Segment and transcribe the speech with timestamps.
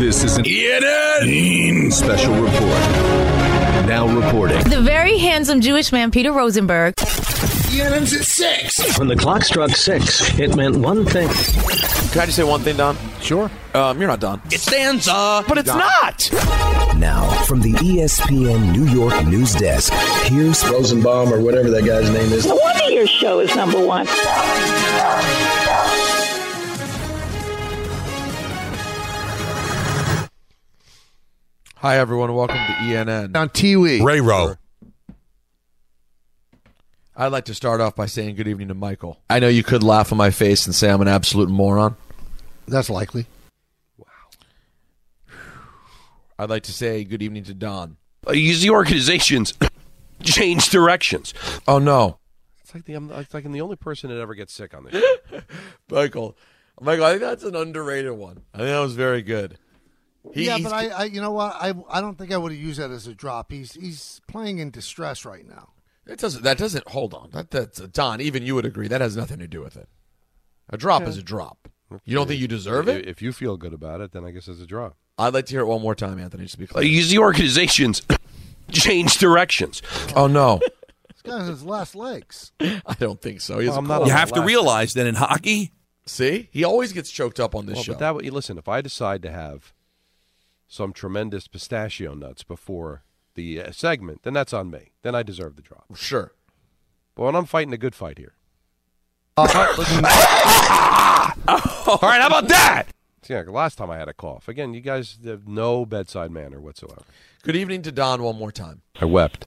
[0.00, 2.80] This is an ENN special report.
[3.86, 4.64] Now reporting.
[4.70, 6.94] The very handsome Jewish man, Peter Rosenberg.
[6.96, 8.98] ENN's at six.
[8.98, 11.28] When the clock struck six, it meant one thing.
[11.28, 12.96] Can I just say one thing, Don?
[13.20, 13.50] Sure.
[13.74, 14.40] Um, you're not done.
[14.50, 15.46] It stands up.
[15.46, 16.30] But it's not.
[16.96, 19.92] Now, from the ESPN New York news desk,
[20.30, 22.46] here's Rosenbaum or whatever that guy's name is.
[22.46, 24.06] No wonder your show is number one.
[31.80, 32.34] Hi, everyone.
[32.34, 33.34] Welcome to ENN.
[33.34, 34.02] On Tiwi.
[34.02, 34.56] Ray Rowe.
[37.16, 39.18] I'd like to start off by saying good evening to Michael.
[39.30, 41.96] I know you could laugh in my face and say I'm an absolute moron.
[42.68, 43.24] That's likely.
[43.96, 44.06] Wow.
[46.38, 47.96] I'd like to say good evening to Don.
[48.28, 49.54] Uh, use the organizations.
[50.22, 51.32] Change directions.
[51.66, 52.18] Oh, no.
[52.60, 54.84] It's like, the, I'm, it's like I'm the only person that ever gets sick on
[54.84, 55.02] this.
[55.90, 56.36] Michael.
[56.78, 58.42] Michael, I think that's an underrated one.
[58.52, 59.56] I think that was very good.
[60.34, 61.54] He- yeah, but I, I, you know what?
[61.60, 63.50] I, I don't think I would have used that as a drop.
[63.50, 65.70] He's, he's playing in distress right now.
[66.06, 66.42] That doesn't.
[66.42, 66.88] That doesn't.
[66.88, 67.30] Hold on.
[67.32, 68.20] That, that's Don.
[68.20, 69.88] Even you would agree that has nothing to do with it.
[70.68, 71.68] A drop is a drop.
[72.04, 73.08] You don't think you deserve If- it?
[73.08, 74.92] If you feel good about it, then I guess it's a draw.
[75.18, 76.44] I'd like to hear it one more time, Anthony.
[76.44, 76.84] Just to be Uh, clear.
[76.84, 78.02] use the organizations.
[78.72, 79.82] Change directions.
[80.14, 80.60] Oh no,
[81.08, 82.52] This guy's on his last legs.
[82.60, 83.58] I don't think so.
[83.58, 85.72] He has Well, a I'm not You have to last- realize that in hockey,
[86.06, 87.92] See, he always gets choked up on this Well, show.
[87.92, 88.58] but that would listen.
[88.58, 89.72] If I decide to have
[90.70, 93.02] some tremendous pistachio nuts before
[93.34, 94.92] the uh, segment, then that's on me.
[95.02, 95.84] Then I deserve the drop.
[95.96, 96.32] sure.
[97.16, 98.34] But when I'm fighting a good fight here,
[99.36, 99.74] All right,
[102.20, 102.84] how about that?
[103.22, 104.48] see, like last time I had a cough.
[104.48, 107.02] Again, you guys have no bedside manner whatsoever.
[107.42, 108.82] Good evening to Don one more time.
[109.00, 109.46] I wept.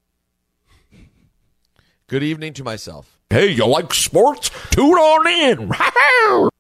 [2.07, 3.17] Good evening to myself.
[3.29, 4.51] Hey, you like sports?
[4.71, 6.49] Tune on in.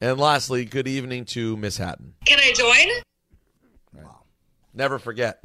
[0.00, 2.14] And lastly, good evening to Miss Hatton.
[2.24, 3.02] Can I join?
[4.74, 5.40] Never forget.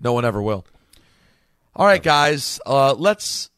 [0.00, 0.66] No one ever will.
[1.76, 3.50] All right, guys, uh, let's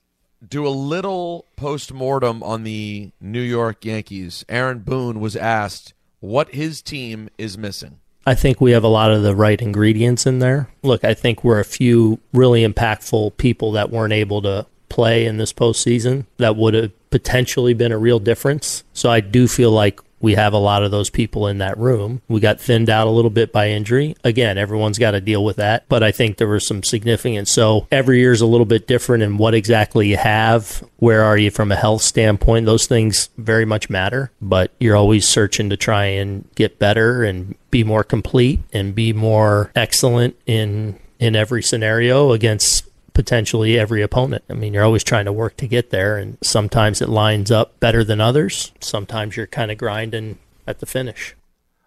[0.46, 4.44] do a little post mortem on the New York Yankees.
[4.48, 8.00] Aaron Boone was asked what his team is missing.
[8.26, 10.68] I think we have a lot of the right ingredients in there.
[10.82, 15.38] Look, I think we're a few really impactful people that weren't able to play in
[15.38, 18.84] this postseason that would have potentially been a real difference.
[18.92, 22.22] So I do feel like we have a lot of those people in that room.
[22.28, 24.16] We got thinned out a little bit by injury.
[24.24, 27.52] Again, everyone's got to deal with that, but I think there was some significance.
[27.52, 30.84] So every year is a little bit different in what exactly you have.
[30.96, 32.66] Where are you from a health standpoint?
[32.66, 37.54] Those things very much matter, but you're always searching to try and get better and
[37.70, 42.87] be more complete and be more excellent in in every scenario against
[43.18, 44.44] potentially every opponent.
[44.48, 47.80] I mean, you're always trying to work to get there, and sometimes it lines up
[47.80, 48.70] better than others.
[48.78, 51.34] Sometimes you're kind of grinding at the finish.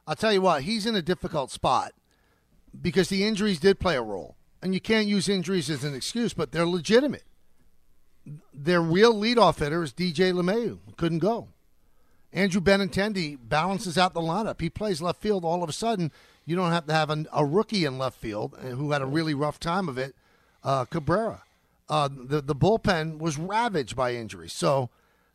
[0.05, 1.93] I'll tell you what, he's in a difficult spot
[2.81, 4.35] because the injuries did play a role.
[4.61, 7.23] And you can't use injuries as an excuse, but they're legitimate.
[8.53, 10.79] Their real leadoff hitter is DJ LeMahieu.
[10.97, 11.47] Couldn't go.
[12.33, 14.59] Andrew Benintendi balances out the lineup.
[14.59, 15.45] He plays left field.
[15.45, 16.11] All of a sudden,
[16.45, 19.05] you don't have to have an, a rookie in left field uh, who had a
[19.05, 20.13] really rough time of it,
[20.63, 21.43] uh, Cabrera.
[21.89, 24.53] Uh, the, the bullpen was ravaged by injuries.
[24.53, 24.89] So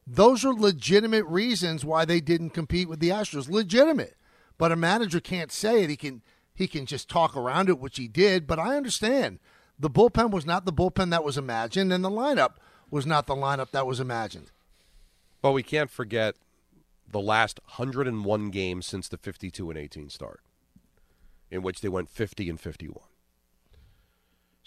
[0.06, 3.50] those are legitimate reasons why they didn't compete with the Astros.
[3.50, 4.16] Legitimate.
[4.56, 5.90] But a manager can't say it.
[5.90, 6.22] He can
[6.54, 8.46] he can just talk around it, which he did.
[8.46, 9.38] But I understand
[9.78, 12.54] the bullpen was not the bullpen that was imagined, and the lineup
[12.90, 14.50] was not the lineup that was imagined.
[15.42, 16.36] But we can't forget
[17.06, 20.40] the last 101 games since the 52 and 18 start,
[21.50, 23.04] in which they went 50 and 51.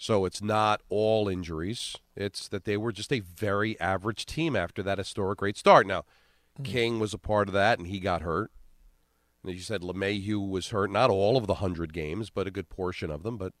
[0.00, 1.94] So it's not all injuries.
[2.16, 5.86] It's that they were just a very average team after that historic great start.
[5.86, 6.06] Now,
[6.58, 6.64] mm.
[6.64, 8.50] King was a part of that, and he got hurt.
[9.42, 10.90] And as you said, LeMahieu was hurt.
[10.90, 13.36] Not all of the 100 games, but a good portion of them.
[13.36, 13.52] But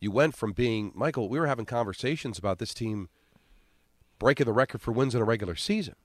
[0.00, 3.10] you went from being, Michael, we were having conversations about this team
[4.18, 5.96] breaking the record for wins in a regular season.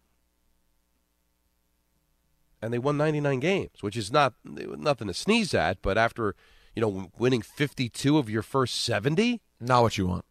[2.62, 6.36] And they won 99 games, which is not nothing to sneeze at, but after,
[6.78, 10.24] you know, winning 52 of your first 70, Not what you want.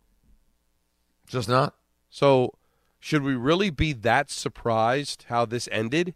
[1.27, 1.75] Just not.
[2.09, 2.53] So,
[3.01, 6.15] should we really be that surprised how this ended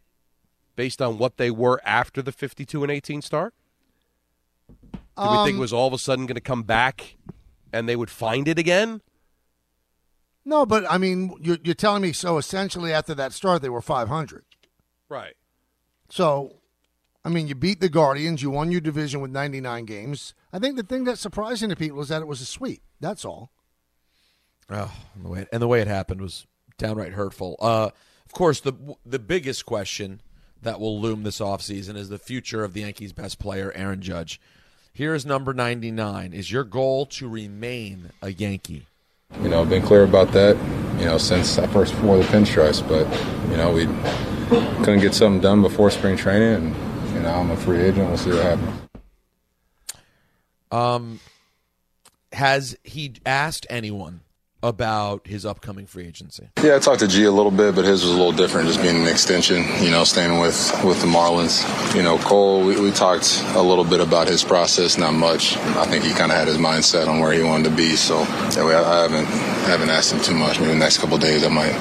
[0.77, 3.55] based on what they were after the 52 and 18 start?
[4.71, 4.77] Do
[5.17, 7.17] we Um, think it was all of a sudden going to come back
[7.73, 9.03] and they would find it again?
[10.45, 12.39] No, but I mean, you're, you're telling me so.
[12.39, 14.45] Essentially, after that start, they were 500.
[15.09, 15.35] Right.
[16.09, 16.60] So,
[17.25, 18.43] I mean, you beat the Guardians.
[18.43, 20.35] You won your division with 99 games.
[20.53, 22.83] I think the thing that's surprising to people is that it was a sweep.
[23.01, 23.51] That's all.
[24.71, 26.47] Oh, and the way and the way it happened was
[26.79, 27.57] downright hurtful.
[27.61, 27.91] Uh,
[28.25, 28.75] of course, the
[29.05, 30.21] the biggest question
[30.63, 34.41] that will loom this offseason is the future of the Yankees' best player, Aaron Judge.
[34.93, 36.33] Here is number 99.
[36.33, 38.87] Is your goal to remain a Yankee?
[39.43, 40.57] You know, I've been clear about that,
[40.99, 42.87] you know, since I first wore the pinstripes.
[42.87, 43.07] But,
[43.51, 43.87] you know, we
[44.85, 48.09] couldn't get something done before spring training, and, you know, I'm a free agent.
[48.09, 48.81] We'll see what happens.
[50.71, 51.21] Um,
[52.33, 54.21] has he asked anyone
[54.63, 56.51] about his upcoming free agency?
[56.63, 58.83] Yeah, I talked to G a little bit, but his was a little different, just
[58.83, 61.65] being an extension, you know, staying with, with the Marlins.
[61.95, 65.57] You know, Cole, we, we talked a little bit about his process, not much.
[65.57, 68.21] I think he kind of had his mindset on where he wanted to be, so
[68.55, 70.61] yeah, we, I haven't haven't asked him too much.
[70.61, 71.73] Maybe the next couple of days I might.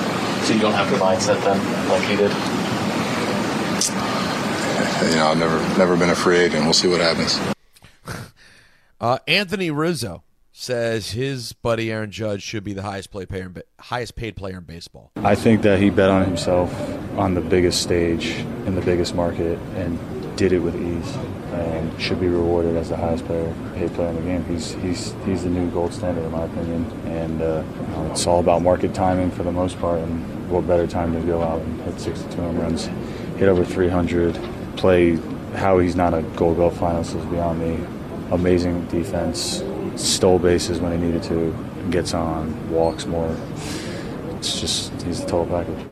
[0.45, 2.31] So you don't have the mindset then, like he did?
[5.09, 6.63] You know, I've never never been a free agent.
[6.63, 7.39] We'll see what happens.
[9.01, 13.49] Uh, Anthony Rizzo says his buddy Aaron Judge should be the highest play player,
[13.79, 15.11] highest paid player in baseball.
[15.15, 16.77] I think that he bet on himself
[17.17, 18.31] on the biggest stage
[18.65, 19.97] in the biggest market and
[20.35, 21.15] did it with ease
[21.53, 24.43] and should be rewarded as the highest player, paid player in the game.
[24.45, 28.27] He's he's he's the new gold standard in my opinion, and uh, you know, it's
[28.27, 29.99] all about market timing for the most part.
[29.99, 32.85] And what better time to go out and hit 62 home runs,
[33.37, 34.35] hit over 300,
[34.79, 35.17] play
[35.55, 37.85] how he's not a Gold Glove finalist is beyond me.
[38.31, 39.63] Amazing defense,
[39.95, 41.55] stole bases when he needed to,
[41.89, 43.35] gets on, walks more.
[44.37, 45.87] It's just he's the total package.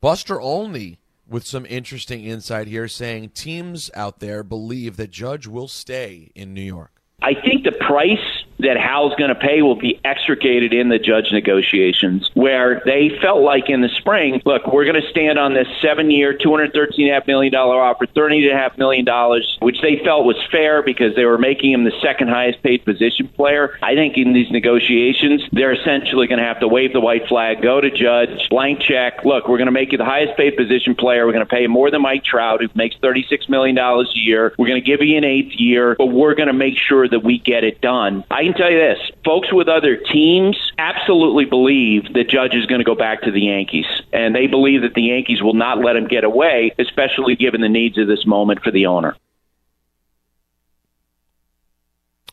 [0.00, 0.98] Buster Olney
[1.28, 6.54] with some interesting insight here, saying teams out there believe that Judge will stay in
[6.54, 7.02] New York.
[7.22, 11.32] I think the price that Hal's going to pay will be extricated in the judge
[11.32, 15.68] negotiations, where they felt like in the spring, look, we're going to stand on this
[15.80, 20.24] hundred thirteen half million dollar offer, thirty and a half million dollars, which they felt
[20.24, 23.78] was fair because they were making him the second highest paid position player.
[23.82, 27.62] I think in these negotiations, they're essentially going to have to wave the white flag,
[27.62, 29.24] go to judge, blank check.
[29.24, 31.26] Look, we're going to make you the highest paid position player.
[31.26, 34.54] We're going to pay more than Mike Trout, who makes thirty-six million dollars a year.
[34.58, 37.20] We're going to give you an eighth year, but we're going to make sure that
[37.20, 38.24] we get it done.
[38.30, 42.80] I can tell you this: folks with other teams absolutely believe that Judge is going
[42.80, 45.96] to go back to the Yankees, and they believe that the Yankees will not let
[45.96, 49.16] him get away, especially given the needs of this moment for the owner.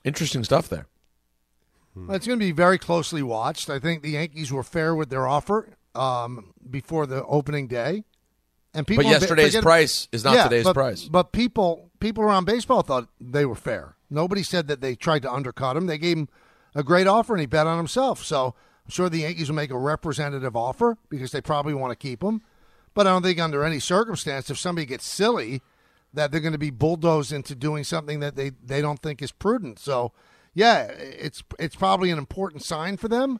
[0.03, 0.87] Interesting stuff there.
[1.95, 3.69] Well, it's going to be very closely watched.
[3.69, 8.03] I think the Yankees were fair with their offer um, before the opening day,
[8.75, 9.03] and people.
[9.03, 11.05] But yesterday's forget- price is not Yeah, today's but- price.
[11.05, 13.95] But people, people around baseball thought they were fair.
[14.09, 15.87] Nobody said that they tried to undercut him.
[15.87, 16.29] They gave him
[16.75, 18.23] a great offer, and he bet on himself.
[18.23, 18.47] So
[18.85, 22.21] I'm sure the Yankees will make a representative offer because they probably want to keep
[22.23, 22.41] him.
[22.93, 25.61] But I don't think under any circumstance, if somebody gets silly,
[26.13, 29.31] that they're going to be bulldozed into doing something that they, they don't think is
[29.33, 29.79] prudent.
[29.79, 30.13] So,
[30.53, 33.39] yeah, it's it's probably an important sign for them.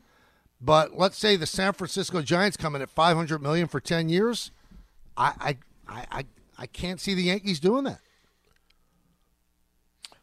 [0.59, 4.51] But let's say the San Francisco Giants come in at 500 million for 10 years.
[5.17, 5.57] I I
[5.87, 6.25] I I,
[6.57, 7.99] I can't see the Yankees doing that.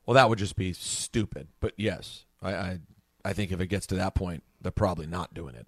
[0.07, 1.49] Well, that would just be stupid.
[1.61, 2.79] But yes, I, I,
[3.25, 5.67] I think if it gets to that point, they're probably not doing it.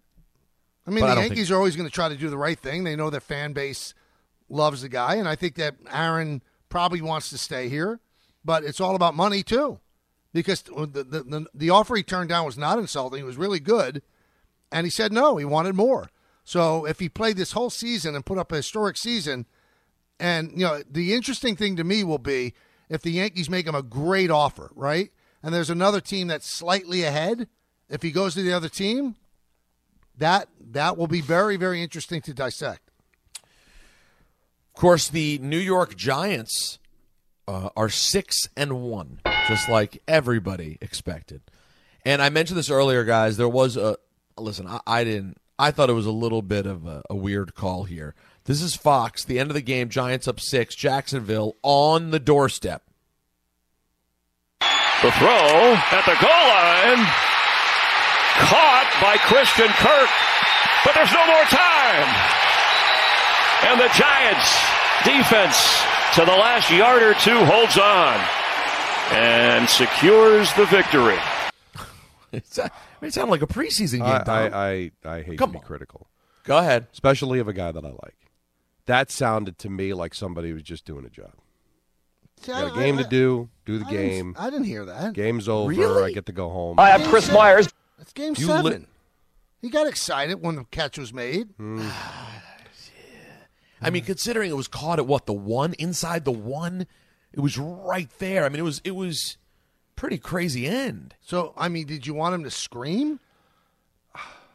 [0.86, 2.36] I mean, But the don't Yankees think- are always going to try to do the
[2.36, 2.84] right thing.
[2.84, 3.94] They know their fan base
[4.48, 8.00] loves the guy, and I think that Aaron probably wants to stay here.
[8.44, 9.78] But it's all about money too,
[10.34, 13.20] because the the, the, the offer he turned down was not insulting.
[13.20, 14.02] It was really good,
[14.70, 15.36] and he said no.
[15.38, 16.10] He wanted more.
[16.44, 19.46] So if he played this whole season and put up a historic season,
[20.20, 22.54] and you know, the interesting thing to me will be
[22.88, 25.10] if the Yankees make him a great offer, right?
[25.42, 27.48] And there's another team that's slightly ahead.
[27.88, 29.16] If he goes to the other team,
[30.16, 32.90] that that will be very very interesting to dissect.
[33.36, 36.78] Of course, the New York Giants
[37.46, 41.42] uh, are six and one, just like everybody expected.
[42.04, 43.36] And I mentioned this earlier, guys.
[43.36, 43.96] There was a
[44.36, 44.66] listen.
[44.66, 45.38] I, I didn't.
[45.58, 48.14] I thought it was a little bit of a, a weird call here.
[48.44, 49.24] This is Fox.
[49.24, 49.88] The end of the game.
[49.88, 50.74] Giants up six.
[50.74, 52.82] Jacksonville on the doorstep.
[54.60, 57.06] The throw at the goal line.
[58.50, 60.10] Caught by Christian Kirk.
[60.84, 62.08] But there's no more time.
[63.70, 64.50] And the Giants
[65.04, 65.80] defense
[66.14, 68.20] to the last yard or two holds on
[69.12, 71.18] and secures the victory.
[72.34, 72.68] It's, uh,
[73.02, 74.02] it sounded like a preseason game.
[74.04, 74.28] I, Tom.
[74.28, 75.64] I, I, I hate Come to be on.
[75.64, 76.08] critical.
[76.44, 76.86] Go ahead.
[76.92, 78.16] Especially of a guy that I like.
[78.86, 81.32] That sounded to me like somebody was just doing a job.
[82.42, 83.48] See, Got a I- game I- to do.
[83.64, 84.34] Do the I didn't- game.
[84.38, 85.14] I didn't hear that.
[85.14, 85.70] Game's over.
[85.70, 86.10] Really?
[86.10, 86.78] I get to go home.
[86.78, 87.68] I have Chris Myers.
[87.98, 88.64] It's game You seven.
[88.82, 88.86] li-
[89.62, 91.48] he got excited when the catch was made.
[91.56, 91.88] Hmm.
[93.80, 96.86] I mean, considering it was caught at what the one inside the one,
[97.32, 98.44] it was right there.
[98.44, 99.36] I mean, it was it was
[99.96, 101.14] pretty crazy end.
[101.20, 103.20] So, I mean, did you want him to scream?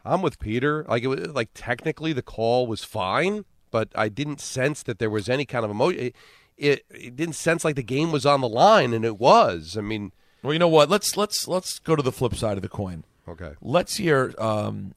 [0.04, 0.84] I'm with Peter.
[0.88, 5.10] Like it was like technically the call was fine, but I didn't sense that there
[5.10, 6.00] was any kind of emotion.
[6.00, 6.16] It,
[6.56, 9.76] it, it didn't sense like the game was on the line, and it was.
[9.76, 10.88] I mean, Well, you know what?
[10.88, 13.04] Let's let's let's go to the flip side of the coin.
[13.28, 13.52] Okay.
[13.60, 14.94] Let's hear um,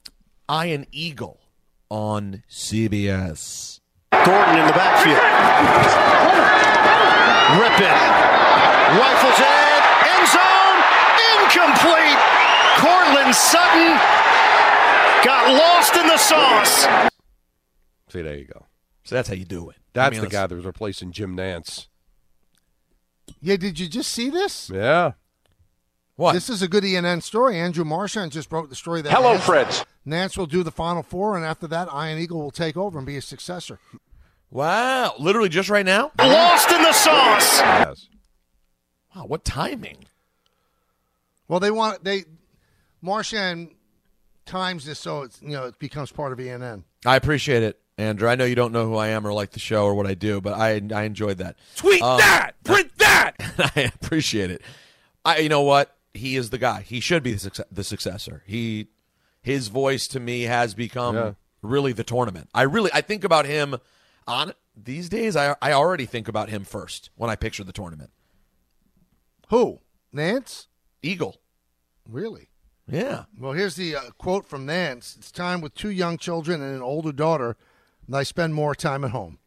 [0.49, 1.39] Ian Eagle
[1.89, 3.79] on CBS.
[4.11, 5.19] Gordon in the backfield.
[7.59, 8.99] Rippin.
[8.99, 9.52] Rifles it.
[13.33, 13.97] Courtland Sutton
[15.25, 17.09] got lost in the sauce.
[18.09, 18.65] see, there you go.
[19.03, 19.77] So that's how you do it.
[19.93, 21.87] That's I mean, the guy that was replacing Jim Nantz.
[23.41, 24.69] Yeah, did you just see this?
[24.73, 25.13] Yeah.
[26.15, 26.33] What?
[26.33, 27.57] This is a good ENN story.
[27.57, 29.85] Andrew Marchand just broke the story that Hello, Nantz, Fritz.
[30.05, 33.07] Nantz will do the Final Four, and after that, Ian Eagle will take over and
[33.07, 33.79] be his successor.
[34.51, 36.11] Wow, literally just right now.
[36.19, 37.59] Lost in the sauce.
[37.59, 38.09] Yes.
[39.15, 40.05] Wow, what timing?
[41.47, 42.25] Well, they want they
[43.03, 43.71] Marchand
[44.45, 46.83] times this so it's you know it becomes part of ENN.
[47.05, 48.27] I appreciate it, Andrew.
[48.29, 50.13] I know you don't know who I am or like the show or what I
[50.15, 51.57] do, but I I enjoyed that.
[51.75, 52.53] Tweet Um, that.
[52.63, 53.35] Print that.
[53.75, 54.61] I appreciate it.
[55.25, 55.95] I, you know what?
[56.13, 56.81] He is the guy.
[56.81, 58.43] He should be the, succe- the successor.
[58.45, 58.87] He,
[59.41, 61.31] his voice to me has become Yeah.
[61.61, 62.49] really the tournament.
[62.53, 63.77] I really, I think about him
[64.27, 65.35] on these days.
[65.35, 68.11] I, I already think about him first when I picture the tournament.
[69.49, 69.79] Who?
[70.13, 70.67] Nantz?
[71.01, 71.37] Eagle.
[72.07, 72.49] Really?
[72.89, 73.25] Yeah.
[73.39, 75.17] Well, here's the uh, quote from Nantz.
[75.17, 77.55] It's time with two young children and an older daughter,
[78.07, 79.39] and I spend more time at home.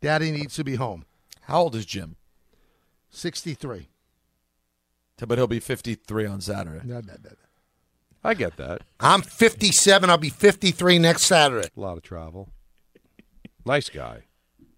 [0.00, 1.04] Daddy needs to be home.
[1.42, 2.16] How old is Jim?
[3.10, 3.88] 63.
[5.26, 6.80] But he'll be 53 on Saturday.
[8.22, 8.82] I get that.
[8.98, 10.08] I'm 57.
[10.10, 11.68] I'll be 53 next Saturday.
[11.76, 12.50] A lot of travel.
[13.66, 14.24] Nice guy.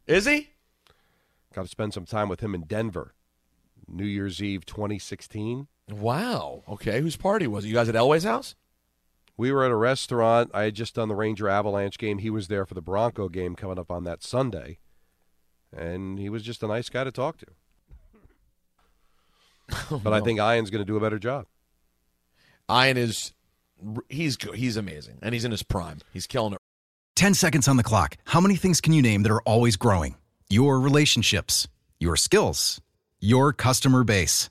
[0.07, 0.51] Is he?
[1.55, 3.15] Got to spend some time with him in Denver.
[3.89, 5.69] New Year's Eve 2016.
[5.91, 6.63] Wow.
[6.69, 7.01] Okay.
[7.01, 7.69] Whose party was it?
[7.69, 8.55] You guys at Elway's house?
[9.37, 10.51] We were at a restaurant.
[10.55, 12.19] I had just done the Ranger Avalanche game.
[12.19, 14.79] He was there for the Bronco game coming up on that Sunday.
[15.77, 17.47] And he was just a nice guy to talk to.
[19.91, 21.47] Oh, but I think Ian's going to do a better job.
[22.71, 23.33] Ian is,
[24.09, 24.55] he's good.
[24.55, 25.19] He's amazing.
[25.23, 25.99] And he's in his prime.
[26.13, 26.61] He's killing it.
[27.17, 28.17] 10 seconds on the clock.
[28.27, 30.15] How many things can you name that are always growing?
[30.49, 31.67] Your relationships,
[31.99, 32.81] your skills,
[33.19, 34.51] your customer base.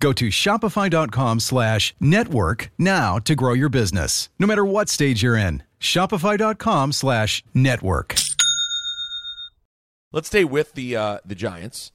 [0.00, 5.36] Go to shopify.com slash network now to grow your business, no matter what stage you're
[5.36, 5.62] in.
[5.78, 8.14] Shopify.com slash network.
[10.12, 11.92] Let's stay with the uh, the Giants.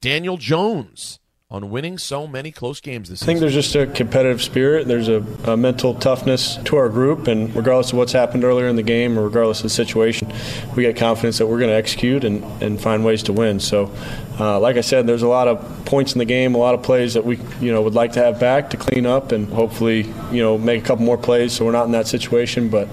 [0.00, 1.18] Daniel Jones
[1.50, 3.26] on winning so many close games this season.
[3.26, 4.86] I think there's just a competitive spirit.
[4.86, 8.76] There's a, a mental toughness to our group, and regardless of what's happened earlier in
[8.76, 10.32] the game, or regardless of the situation,
[10.76, 13.58] we get confidence that we're going to execute and, and find ways to win.
[13.58, 13.92] So,
[14.38, 16.84] uh, like I said, there's a lot of points in the game, a lot of
[16.84, 20.02] plays that we you know would like to have back to clean up, and hopefully
[20.30, 22.68] you know make a couple more plays so we're not in that situation.
[22.68, 22.88] But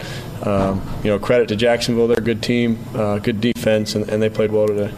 [0.48, 4.22] um, you know, credit to Jacksonville, they're a good team, uh, good defense, and, and
[4.22, 4.92] they played well today.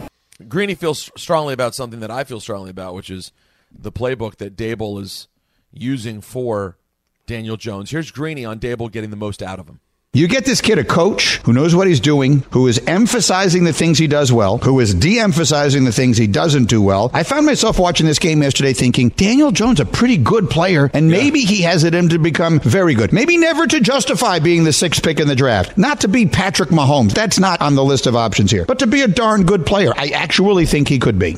[0.48, 3.34] Greeny feels strongly about something that I feel strongly about, which is
[3.72, 5.28] the playbook that Daboll is
[5.72, 6.78] using for
[7.26, 7.92] Daniel Jones.
[7.92, 9.80] Here's Greeny on Daboll getting the most out of him.
[10.12, 13.74] You get this kid a coach who knows what he's doing, who is emphasizing the
[13.74, 17.12] things he does well, who is de emphasizing the things he doesn't do well.
[17.14, 21.12] I found myself watching this game yesterday thinking, Daniel Jones, a pretty good player, and
[21.12, 23.14] maybe he has it in him to become very good.
[23.14, 25.78] Maybe never to justify being the sixth pick in the draft.
[25.78, 27.14] Not to be Patrick Mahomes.
[27.14, 28.66] That's not on the list of options here.
[28.66, 29.94] But to be a darn good player.
[29.96, 31.38] I actually think he could be.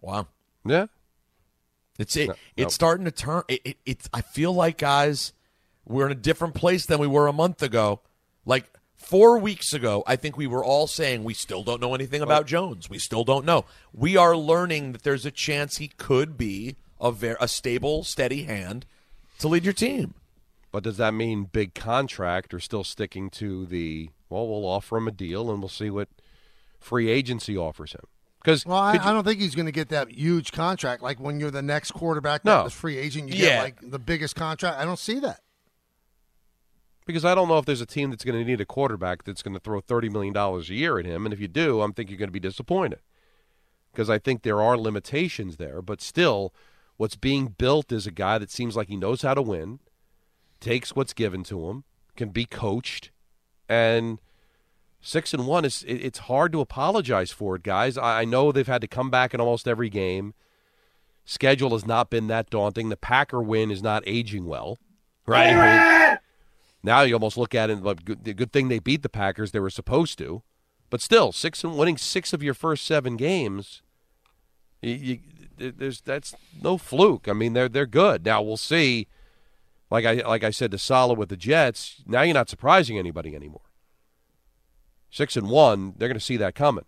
[0.00, 0.26] Wow.
[0.66, 0.86] Yeah.
[1.98, 3.42] It's it, it's starting to turn.
[3.48, 4.08] It, it, it's.
[4.12, 5.32] I feel like guys,
[5.84, 8.00] we're in a different place than we were a month ago.
[8.46, 12.22] Like four weeks ago, I think we were all saying we still don't know anything
[12.22, 12.88] about Jones.
[12.88, 13.64] We still don't know.
[13.92, 18.44] We are learning that there's a chance he could be a ver- a stable, steady
[18.44, 18.86] hand
[19.40, 20.14] to lead your team.
[20.70, 25.08] But does that mean big contract or still sticking to the, well, we'll offer him
[25.08, 26.08] a deal and we'll see what
[26.78, 28.06] free agency offers him?
[28.48, 31.02] Because Well, I, I don't think he's going to get that huge contract.
[31.02, 32.64] Like when you're the next quarterback No.
[32.64, 33.56] that free agent, you Yeah.
[33.56, 34.78] get like the biggest contract.
[34.78, 35.40] I don't see that.
[37.04, 39.42] because I don't know if there's a team that's going to need a quarterback that's
[39.42, 41.92] going to throw thirty million dollars a year at him, and if you do, I'm
[41.94, 43.00] thinking you're going to be disappointed
[43.92, 45.80] because I think there are limitations there.
[45.82, 46.52] But still,
[46.98, 49.80] what's being built is a guy that seems like he knows how to win,
[50.60, 51.84] takes what's given to him,
[52.16, 53.10] can be coached,
[53.70, 54.18] and
[55.00, 57.96] six and one is it, it's hard to apologize for it, guys.
[57.96, 60.34] I, I know they've had to come back in almost every game.
[61.24, 62.88] Schedule has not been that daunting.
[62.88, 64.78] The Packer win is not aging well,
[65.26, 65.54] right?
[65.54, 66.18] I mean,
[66.82, 69.52] now you almost look at it like good, the good thing they beat the Packers.
[69.52, 70.42] They were supposed to,
[70.90, 73.82] but still six and winning six of your first seven games.
[74.80, 75.18] You, you,
[75.76, 77.28] there's that's no fluke.
[77.28, 78.24] I mean, they're they're good.
[78.24, 79.06] Now we'll see.
[79.90, 82.02] Like I like I said to Saleh with the Jets.
[82.06, 83.67] Now you're not surprising anybody anymore.
[85.10, 86.84] Six and one, they're going to see that coming.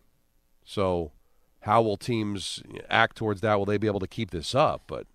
[0.65, 1.13] So,
[1.61, 3.59] how will teams act towards that?
[3.59, 4.83] Will they be able to keep this up?
[4.87, 5.07] But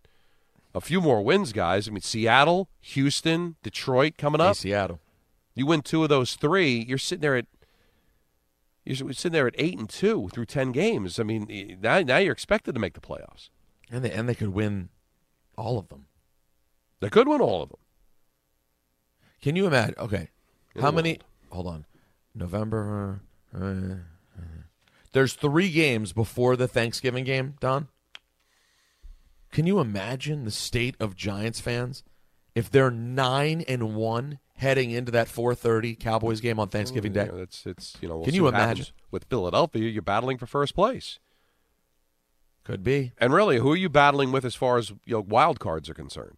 [0.73, 1.87] a few more wins, guys.
[1.87, 4.55] I mean, Seattle, Houston, Detroit coming up.
[4.55, 4.99] Seattle.
[5.53, 7.45] You win two of those three, you're sitting there at
[8.83, 11.19] you're sitting there at eight and two through ten games.
[11.19, 13.49] I mean, now now you're expected to make the playoffs.
[13.89, 14.89] And they and they could win
[15.57, 16.07] all of them.
[16.99, 17.79] They could win all of them.
[19.41, 19.95] Can you imagine?
[19.97, 20.29] Okay,
[20.75, 21.19] In how many?
[21.51, 21.85] Hold on,
[22.35, 23.21] November.
[23.53, 23.95] Uh, uh,
[25.13, 27.55] there's three games before the Thanksgiving game.
[27.59, 27.87] Don,
[29.51, 32.03] can you imagine the state of Giants fans
[32.53, 37.29] if they're nine and one heading into that 4:30 Cowboys game on Thanksgiving Day?
[37.33, 38.17] Yeah, it's it's you know.
[38.17, 38.87] we'll Can you imagine?
[39.11, 39.89] with Philadelphia?
[39.89, 41.19] You're battling for first place.
[42.65, 43.13] Could be.
[43.19, 45.93] And really, who are you battling with as far as you know wild cards are
[45.93, 46.37] concerned?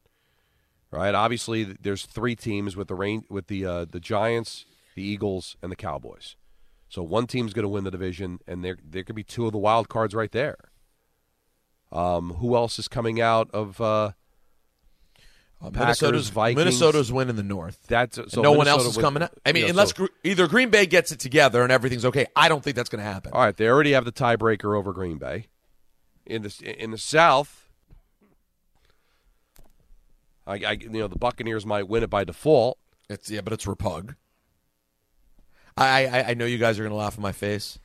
[0.91, 1.15] Right.
[1.15, 4.65] Obviously, there's three teams with the rain with the uh, the Giants,
[4.97, 6.35] the Eagles, and the Cowboys.
[6.89, 9.51] So one team's going to win the division, and there there could be two of
[9.53, 10.57] the wild cards right there.
[11.91, 14.11] Um, who else is coming out of uh,
[15.61, 16.57] Uh, Packers, Minnesota's Vikings?
[16.57, 17.79] Minnesota's winning the North.
[17.87, 19.31] That's so no one else is coming out.
[19.45, 22.25] I mean, yeah, unless so- Gr- either Green Bay gets it together and everything's okay.
[22.35, 23.31] I don't think that's going to happen.
[23.33, 25.47] All right, they already have the tiebreaker over Green Bay.
[26.25, 27.69] In the in the South,
[30.45, 32.77] I, I you know the Buccaneers might win it by default.
[33.09, 34.15] It's yeah, but it's repug.
[35.77, 37.79] I I, I know you guys are going to laugh in my face.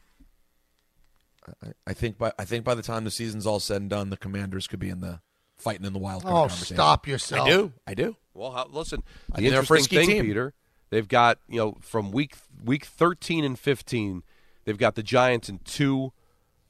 [1.62, 4.10] I, I think by I think by the time the season's all said and done,
[4.10, 5.20] the Commanders could be in the
[5.58, 7.46] fighting in the wild card Oh, stop yourself.
[7.46, 7.72] I do.
[7.86, 8.16] I do.
[8.34, 10.24] Well, how, listen, the think they're a interesting frisky thing, team.
[10.24, 10.54] Peter,
[10.90, 14.22] they've got you know from week week thirteen and fifteen,
[14.64, 16.12] they've got the Giants in two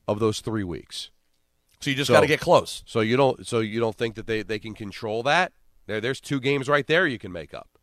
[0.08, 1.10] of those three weeks.
[1.80, 2.82] So you just got to get close.
[2.86, 5.52] So you don't so you don't think that they, they can control that?
[5.86, 7.78] There, there's two games right there you can make up,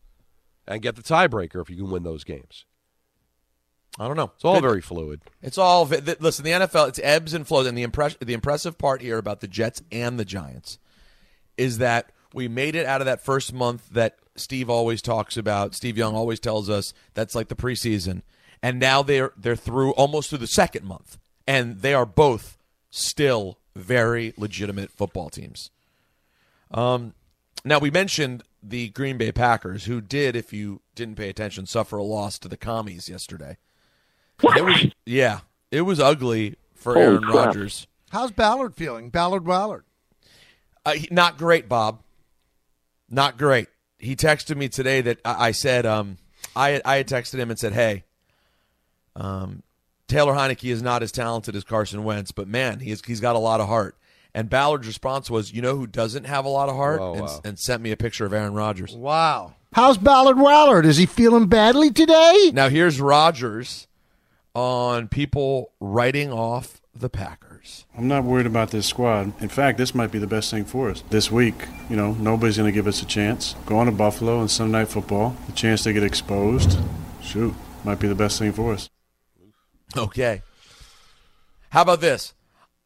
[0.65, 2.65] and get the tiebreaker if you can win those games.
[3.97, 4.31] I don't know.
[4.35, 5.21] It's all Good- very fluid.
[5.41, 6.45] It's all listen.
[6.45, 9.47] The NFL it's ebbs and flows, and the impress- the impressive part here about the
[9.47, 10.77] Jets and the Giants
[11.57, 15.75] is that we made it out of that first month that Steve always talks about.
[15.75, 18.21] Steve Young always tells us that's like the preseason,
[18.61, 22.57] and now they're they're through almost through the second month, and they are both
[22.91, 25.71] still very legitimate football teams.
[26.71, 27.13] Um,
[27.65, 31.97] now we mentioned the Green Bay Packers, who did, if you didn't pay attention, suffer
[31.97, 33.57] a loss to the commies yesterday.
[34.43, 35.39] It was, yeah,
[35.71, 37.35] it was ugly for Holy Aaron crap.
[37.35, 37.87] Rodgers.
[38.11, 39.09] How's Ballard feeling?
[39.09, 39.83] Ballard Ballard.
[40.85, 42.01] Uh, he- not great, Bob.
[43.09, 43.67] Not great.
[43.97, 46.17] He texted me today that I, I said um,
[46.55, 48.03] I I had texted him and said, "Hey,
[49.15, 49.63] um,
[50.07, 53.39] Taylor Heinicke is not as talented as Carson Wentz, but man, he's he's got a
[53.39, 53.95] lot of heart."
[54.33, 57.21] And Ballard's response was, "You know who doesn't have a lot of heart?" Oh, and,
[57.23, 57.41] wow.
[57.43, 58.95] and sent me a picture of Aaron Rodgers.
[58.95, 59.55] Wow.
[59.73, 60.85] How's Ballard Ballard?
[60.85, 62.51] Is he feeling badly today?
[62.53, 63.87] Now here's Rodgers
[64.59, 67.85] on people writing off the Packers.
[67.97, 69.41] I'm not worried about this squad.
[69.41, 71.01] In fact, this might be the best thing for us.
[71.09, 71.55] This week,
[71.89, 73.55] you know, nobody's going to give us a chance.
[73.65, 76.77] Going to Buffalo and Sunday Night Football, the chance to get exposed,
[77.21, 77.53] shoot,
[77.85, 78.89] might be the best thing for us.
[79.95, 80.41] Okay.
[81.69, 82.33] How about this?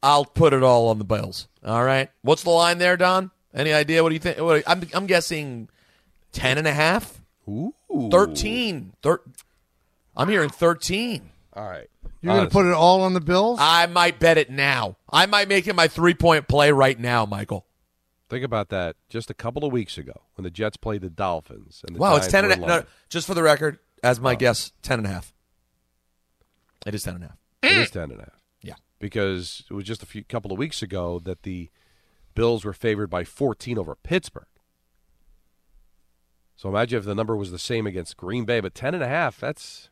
[0.04, 1.48] I'll put it all on the Bills.
[1.66, 2.12] All right.
[2.22, 3.32] What's the line there, Don?
[3.52, 4.04] Any idea?
[4.04, 4.38] What do you think?
[4.38, 5.70] What, I'm, I'm guessing
[6.34, 7.20] 10 and a half?
[7.48, 7.74] Ooh.
[8.12, 8.94] 13.
[9.02, 9.22] Thir-
[10.16, 11.32] I'm hearing 13.
[11.56, 11.88] All right.
[12.22, 13.60] You're going to put it all on the Bills?
[13.62, 14.98] I might bet it now.
[15.10, 17.66] I might make it my three point play right now, Michael.
[18.30, 18.96] Think about that.
[19.10, 22.16] Just a couple of weeks ago, when the Jets played the Dolphins, and the Wow,
[22.16, 24.36] it's 10 and a in no, Just for the record, as my oh.
[24.36, 25.34] guess, 10 and a half.
[26.86, 27.38] It is 10 and a half.
[27.64, 28.40] It is ten and a half.
[28.62, 28.76] Yeah.
[29.00, 31.70] because it was just a few couple of weeks ago that the
[32.34, 34.48] Bills were favored by 14 over Pittsburgh.
[36.56, 39.08] So imagine if the number was the same against Green Bay, but 10 and a
[39.08, 39.90] half, that's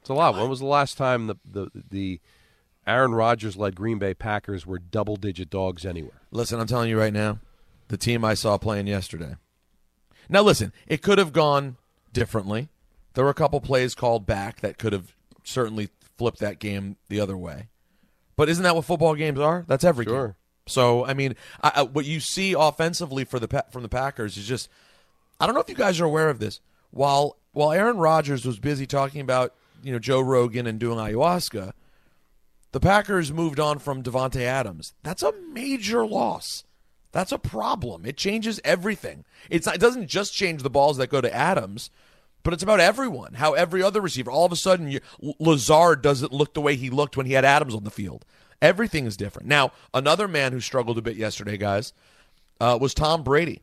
[0.00, 0.34] it's a lot.
[0.34, 2.20] When was the last time the the the
[2.86, 6.22] Aaron Rodgers led Green Bay Packers were double digit dogs anywhere.
[6.30, 7.38] Listen, I'm telling you right now,
[7.88, 9.36] the team I saw playing yesterday.
[10.28, 11.76] Now, listen, it could have gone
[12.12, 12.68] differently.
[13.14, 17.20] There were a couple plays called back that could have certainly flipped that game the
[17.20, 17.68] other way.
[18.36, 19.64] But isn't that what football games are?
[19.66, 20.26] That's every Sure.
[20.28, 20.34] game.
[20.66, 24.46] So, I mean, I, I, what you see offensively for the from the Packers is
[24.46, 24.68] just
[25.40, 26.60] I don't know if you guys are aware of this.
[26.90, 31.72] While while Aaron Rodgers was busy talking about you know Joe Rogan and doing ayahuasca,
[32.72, 34.94] the Packers moved on from Davante Adams.
[35.02, 36.64] That's a major loss.
[37.12, 38.04] That's a problem.
[38.04, 39.24] It changes everything.
[39.48, 41.90] It's not, it doesn't just change the balls that go to Adams,
[42.44, 43.34] but it's about everyone.
[43.34, 45.00] How every other receiver, all of a sudden, you,
[45.40, 48.24] Lazard doesn't look the way he looked when he had Adams on the field.
[48.62, 49.48] Everything is different.
[49.48, 51.92] Now, another man who struggled a bit yesterday, guys,
[52.60, 53.62] uh, was Tom Brady.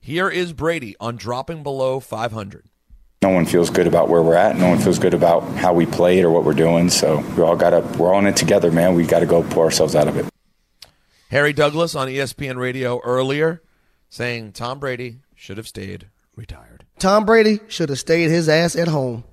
[0.00, 2.66] Here is Brady on dropping below 500.
[3.22, 4.56] No one feels good about where we're at.
[4.56, 6.90] No one feels good about how we played or what we're doing.
[6.90, 8.94] So we all got to, we're all in it together, man.
[8.94, 10.26] We got to go pull ourselves out of it.
[11.30, 13.62] Harry Douglas on ESPN Radio earlier
[14.08, 16.84] saying Tom Brady should have stayed retired.
[16.98, 19.24] Tom Brady should have stayed his ass at home.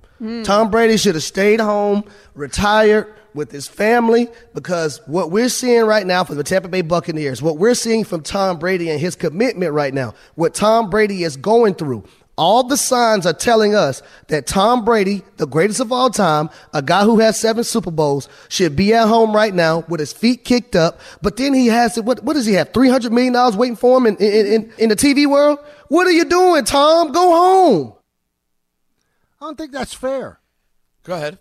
[0.44, 6.06] Tom Brady should have stayed home, retired with his family, because what we're seeing right
[6.06, 9.72] now for the Tampa Bay Buccaneers, what we're seeing from Tom Brady and his commitment
[9.72, 12.04] right now, what Tom Brady is going through,
[12.36, 16.82] all the signs are telling us that Tom Brady, the greatest of all time, a
[16.82, 20.44] guy who has seven Super Bowls, should be at home right now with his feet
[20.44, 21.00] kicked up.
[21.22, 22.22] But then he has what?
[22.24, 22.72] What does he have?
[22.72, 25.58] Three hundred million dollars waiting for him in, in in in the TV world.
[25.88, 27.12] What are you doing, Tom?
[27.12, 27.94] Go home.
[29.40, 30.40] I don't think that's fair.
[31.04, 31.38] Go ahead.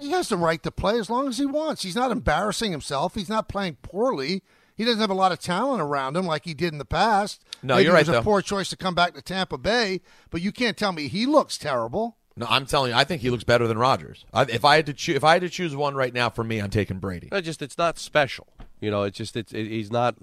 [0.00, 1.82] He has the right to play as long as he wants.
[1.82, 3.14] He's not embarrassing himself.
[3.14, 4.42] He's not playing poorly.
[4.76, 7.44] He doesn't have a lot of talent around him like he did in the past.
[7.62, 8.06] No, Maybe you're right.
[8.06, 10.76] it right, was a poor choice to come back to Tampa Bay, but you can't
[10.76, 12.16] tell me he looks terrible.
[12.36, 14.24] No, I'm telling you, I think he looks better than Rodgers.
[14.32, 16.42] I, if I had to choose, if I had to choose one right now for
[16.42, 17.28] me, I'm taking Brady.
[17.30, 18.48] No, just it's not special.
[18.80, 20.16] You know, it's just it's it, he's not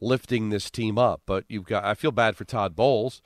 [0.00, 1.22] lifting this team up.
[1.26, 1.84] But you've got.
[1.84, 3.22] I feel bad for Todd Bowles.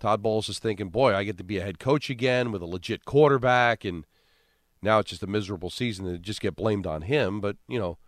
[0.00, 2.66] Todd Bowles is thinking, boy, I get to be a head coach again with a
[2.66, 4.04] legit quarterback, and
[4.82, 7.40] now it's just a miserable season to just get blamed on him.
[7.40, 7.98] But you know,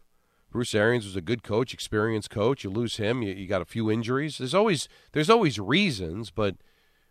[0.51, 2.65] Bruce Arians was a good coach, experienced coach.
[2.65, 4.39] You lose him, you, you got a few injuries.
[4.39, 6.57] There's always there's always reasons, but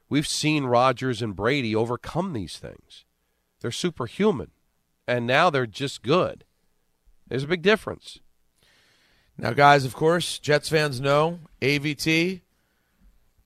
[0.10, 3.06] we've seen Rodgers and Brady overcome these things.
[3.62, 4.52] They're superhuman,
[5.08, 6.46] and now they're just good.
[7.28, 8.20] There's a big difference.
[9.38, 12.42] Now, guys, of course, Jets fans know AVT,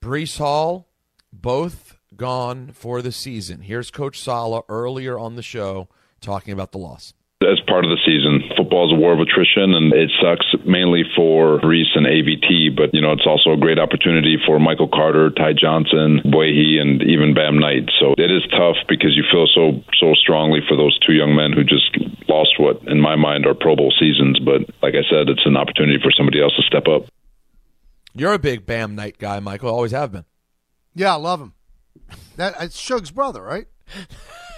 [0.00, 0.88] Breece Hall,
[1.32, 3.60] both gone for the season.
[3.60, 5.88] Here's Coach Saleh earlier on the show
[6.20, 7.12] talking about the loss.
[7.42, 11.02] As part of the season, football is a war of attrition, and it sucks mainly
[11.16, 12.76] for Reese and AVT.
[12.76, 17.02] But you know, it's also a great opportunity for Michael Carter, Ty Johnson, Boyhe, and
[17.02, 17.90] even Bam Knight.
[17.98, 21.52] So it is tough because you feel so so strongly for those two young men
[21.52, 21.90] who just
[22.28, 24.38] lost what, in my mind, are Pro Bowl seasons.
[24.38, 27.10] But like I said, it's an opportunity for somebody else to step up.
[28.14, 29.70] You're a big Bam Knight guy, Michael.
[29.70, 30.24] Always have been.
[30.94, 31.54] Yeah, I love him.
[32.36, 33.66] That it's Suge's brother, right?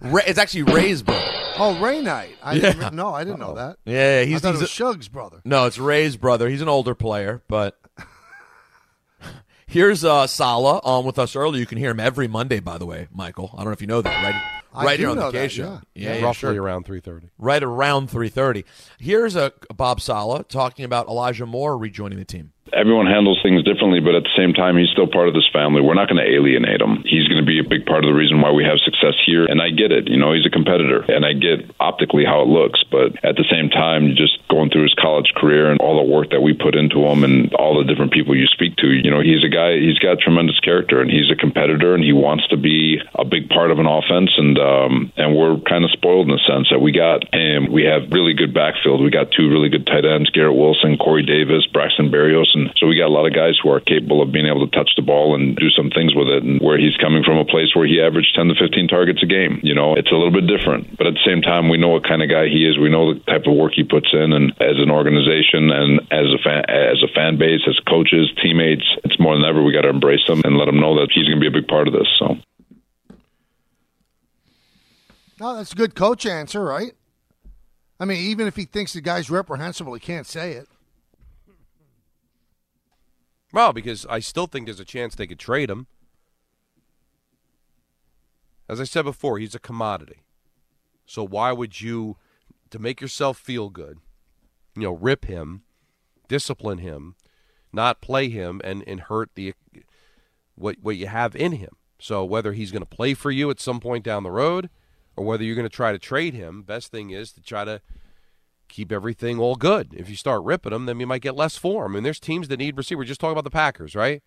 [0.00, 1.26] Ray, it's actually Ray's brother.
[1.58, 2.36] Oh, Ray Knight.
[2.42, 2.72] I Yeah.
[2.72, 3.76] didn't, no, I didn't know that.
[3.84, 5.40] Yeah, he's, I thought he's it was a- Suge's brother.
[5.44, 6.48] No, it's Ray's brother.
[6.48, 7.78] He's an older player, but
[9.66, 11.58] here's uh, Saleh on with us early.
[11.60, 13.50] You can hear him every Monday, by the way, Michael.
[13.54, 14.84] I don't know if you know that, right?
[14.84, 15.80] Right here on the K that, show.
[15.94, 16.14] yeah.
[16.14, 16.62] yeah, roughly sure.
[16.62, 17.30] around three thirty.
[17.38, 18.64] Right around three thirty.
[19.00, 22.52] Here's a Bob Saleh talking about Elijah Moore rejoining the team.
[22.72, 25.80] Everyone handles things differently, but at the same time, he's still part of this family.
[25.80, 27.02] We're not going to alienate him.
[27.04, 29.44] He's going to be a big part of the reason why we have success here.
[29.44, 30.08] And I get it.
[30.08, 32.82] You know, he's a competitor, and I get optically how it looks.
[32.90, 36.30] But at the same time, just going through his college career and all the work
[36.30, 39.20] that we put into him and all the different people you speak to, you know,
[39.20, 42.56] he's a guy, he's got tremendous character, and he's a competitor, and he wants to
[42.56, 44.30] be a big part of an offense.
[44.36, 47.84] And, um, and we're kind of spoiled in the sense that we got, and we
[47.84, 49.02] have really good backfield.
[49.02, 52.50] We got two really good tight ends, Garrett Wilson, Corey Davis, Braxton Berrios.
[52.54, 54.76] And so we got a lot of guys who are capable of being able to
[54.76, 56.42] touch the ball and do some things with it.
[56.42, 59.26] And where he's coming from a place where he averaged 10 to 15 targets a
[59.26, 60.96] game, you know, it's a little bit different.
[60.96, 62.78] But at the same time, we know what kind of guy he is.
[62.78, 64.32] We know the type of work he puts in.
[64.32, 68.84] And as an organization and as a fan, as a fan base, as coaches, teammates,
[69.04, 71.26] it's more than ever we got to embrace him and let him know that he's
[71.26, 72.08] going to be a big part of this.
[72.18, 72.36] So.
[75.40, 76.92] No, that's a good coach answer, right?
[77.98, 80.68] I mean, even if he thinks the guy's reprehensible, he can't say it.
[83.52, 85.86] Well, because I still think there's a chance they could trade him.
[88.68, 90.22] As I said before, he's a commodity.
[91.04, 92.16] So why would you,
[92.70, 93.98] to make yourself feel good,
[94.76, 95.62] you know, rip him,
[96.28, 97.16] discipline him,
[97.72, 99.54] not play him, and and hurt the
[100.54, 101.70] what what you have in him?
[101.98, 104.70] So whether he's going to play for you at some point down the road,
[105.16, 107.82] or whether you're going to try to trade him, best thing is to try to
[108.70, 109.92] keep everything all good.
[109.96, 111.92] If you start ripping them, then you might get less for him.
[111.92, 113.08] I mean, there's teams that need receivers.
[113.08, 114.22] Just talking about the Packers, right?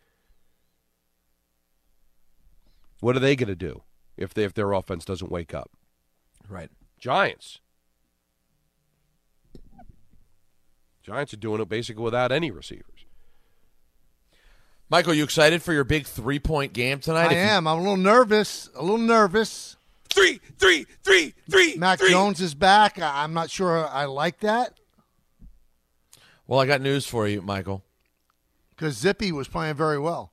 [2.99, 3.84] What are they going to do
[4.17, 5.71] if they, if their offense doesn't wake up?
[6.47, 6.69] Right.
[6.99, 7.60] Giants.
[11.03, 12.86] Giants are doing it basically without any receivers.
[14.89, 17.23] Michael, you excited for your big three point game tonight?
[17.23, 17.67] I If you- am.
[17.67, 18.69] I'm a little nervous.
[18.75, 19.75] A little nervous.
[20.13, 21.76] Three, three, three, three.
[21.76, 22.10] Mac three.
[22.12, 22.99] Jones is back.
[22.99, 24.80] I- I'm not sure I like that
[26.47, 27.84] Well, I got news for you, Michael.
[28.69, 30.32] because Zippy was playing very well.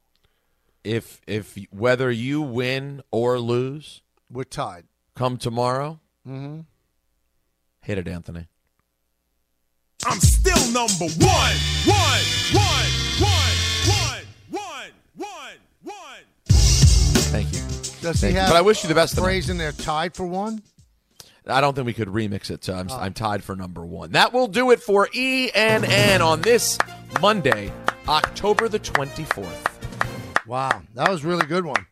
[0.85, 4.85] If if whether you win or lose, we're tied.
[5.15, 6.61] Come tomorrow, Mm-hmm.
[7.83, 8.49] hit it, Anthony.
[10.07, 12.90] I'm still number one, one, one, one,
[18.01, 18.41] Does Thank he you.
[18.41, 19.15] have But I wish you the best.
[19.15, 19.25] tonight.
[19.27, 20.63] phrase in there tied for one?
[21.47, 22.65] I don't think we could remix it.
[22.65, 22.97] So I'm, Oh.
[22.99, 24.13] I'm tied for number one.
[24.13, 26.79] That will do it for ENN on this
[27.21, 27.73] Monday,
[28.09, 30.47] October the 24th.
[30.47, 31.87] Wow, that was a really good one.